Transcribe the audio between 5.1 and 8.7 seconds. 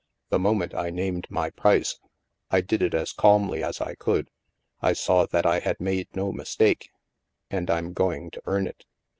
that I had made no mistake. And I'm going to earn